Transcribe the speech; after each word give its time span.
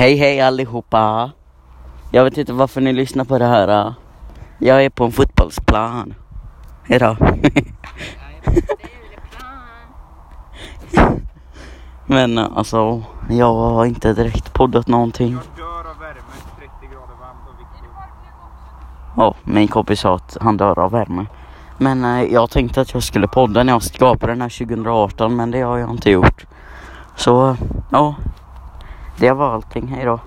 Hej 0.00 0.16
hej 0.16 0.40
allihopa. 0.40 1.30
Jag 2.10 2.24
vet 2.24 2.38
inte 2.38 2.52
varför 2.52 2.80
ni 2.80 2.92
lyssnar 2.92 3.24
på 3.24 3.38
det 3.38 3.46
här. 3.46 3.94
Jag 4.58 4.84
är 4.84 4.90
på 4.90 5.04
en 5.04 5.12
fotbollsplan. 5.12 6.14
Hejdå. 6.82 7.16
Men 12.06 12.38
alltså, 12.38 13.02
jag 13.30 13.54
har 13.54 13.86
inte 13.86 14.12
direkt 14.12 14.52
poddat 14.52 14.88
någonting. 14.88 15.32
Jag 15.32 15.42
dör 15.66 15.90
av 15.90 15.98
värme, 15.98 16.20
30 16.58 16.70
grader 16.82 17.14
varmt 17.20 17.48
och 17.48 17.54
Ja, 19.16 19.34
min 19.44 19.68
kompis 19.68 20.00
sa 20.00 20.14
att 20.14 20.36
han 20.40 20.56
dör 20.56 20.78
av 20.78 20.90
värme. 20.90 21.26
Men 21.78 22.04
eh, 22.04 22.22
jag 22.22 22.50
tänkte 22.50 22.80
att 22.80 22.94
jag 22.94 23.02
skulle 23.02 23.28
podda 23.28 23.62
när 23.62 23.72
jag 23.72 23.82
skapade 23.82 24.32
den 24.32 24.42
här 24.42 24.58
2018 24.58 25.36
men 25.36 25.50
det 25.50 25.60
har 25.60 25.78
jag 25.78 25.90
inte 25.90 26.10
gjort. 26.10 26.46
Så 27.16 27.56
ja, 27.90 28.14
det 29.20 29.32
var 29.32 29.54
allting. 29.54 29.88
Hejdå. 29.88 30.20